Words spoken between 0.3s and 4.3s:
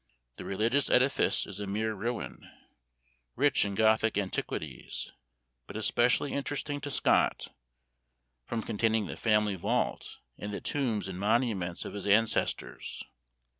The religious edifice is a mere ruin, rich in Gothic